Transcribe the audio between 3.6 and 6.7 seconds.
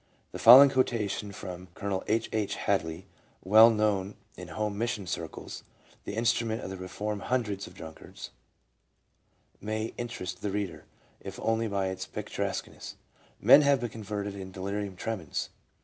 known in home mission circles, the instrument